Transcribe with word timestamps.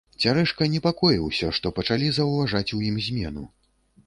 Цярэшка 0.23 0.67
непакоіўся, 0.75 1.49
што 1.57 1.73
пачалі 1.81 2.07
заўважаць 2.19 2.67
у 2.79 2.81
ім 2.89 2.99
змену. 3.11 3.47